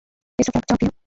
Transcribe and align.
Best 0.39 0.49
of 0.49 0.55
luck, 0.55 0.65
যাও 0.69 0.77
প্রিয়া। 0.79 0.91